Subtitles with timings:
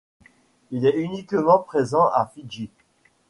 [0.71, 2.71] Il est uniquement présent à Fidji.